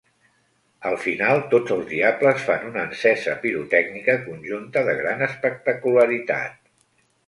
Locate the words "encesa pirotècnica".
2.87-4.19